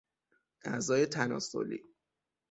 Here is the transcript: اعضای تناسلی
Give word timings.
اعضای 0.63 1.05
تناسلی 1.05 1.83